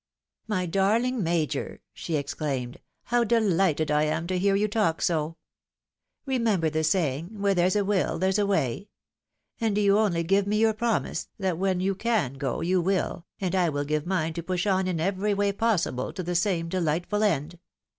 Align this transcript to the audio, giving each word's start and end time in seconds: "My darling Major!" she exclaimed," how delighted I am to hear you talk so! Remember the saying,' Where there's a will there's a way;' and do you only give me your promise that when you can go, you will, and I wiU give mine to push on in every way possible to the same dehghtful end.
"My 0.47 0.65
darling 0.65 1.21
Major!" 1.21 1.79
she 1.93 2.15
exclaimed," 2.15 2.79
how 3.11 3.23
delighted 3.23 3.91
I 3.91 4.05
am 4.05 4.25
to 4.25 4.39
hear 4.39 4.55
you 4.55 4.67
talk 4.67 4.99
so! 4.99 5.37
Remember 6.25 6.71
the 6.71 6.83
saying,' 6.83 7.39
Where 7.39 7.53
there's 7.53 7.75
a 7.75 7.85
will 7.85 8.17
there's 8.17 8.39
a 8.39 8.47
way;' 8.47 8.89
and 9.61 9.75
do 9.75 9.81
you 9.81 9.99
only 9.99 10.23
give 10.23 10.47
me 10.47 10.57
your 10.57 10.73
promise 10.73 11.29
that 11.37 11.59
when 11.59 11.81
you 11.81 11.93
can 11.93 12.33
go, 12.39 12.61
you 12.61 12.81
will, 12.81 13.27
and 13.39 13.53
I 13.53 13.69
wiU 13.69 13.85
give 13.85 14.07
mine 14.07 14.33
to 14.33 14.41
push 14.41 14.65
on 14.65 14.87
in 14.87 14.99
every 14.99 15.35
way 15.35 15.51
possible 15.51 16.11
to 16.13 16.23
the 16.23 16.33
same 16.33 16.67
dehghtful 16.67 17.21
end. 17.21 17.59